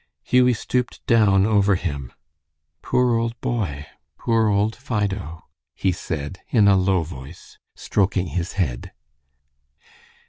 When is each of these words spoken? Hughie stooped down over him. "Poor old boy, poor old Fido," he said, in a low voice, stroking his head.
Hughie 0.23 0.55
stooped 0.55 1.05
down 1.05 1.45
over 1.45 1.75
him. 1.75 2.11
"Poor 2.81 3.17
old 3.17 3.39
boy, 3.39 3.85
poor 4.17 4.47
old 4.49 4.75
Fido," 4.75 5.43
he 5.75 5.91
said, 5.91 6.39
in 6.49 6.67
a 6.67 6.75
low 6.75 7.03
voice, 7.03 7.59
stroking 7.75 8.29
his 8.33 8.53
head. 8.53 8.93